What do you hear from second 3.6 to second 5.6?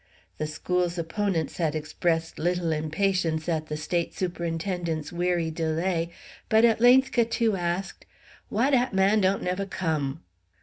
the State Superintendent's weary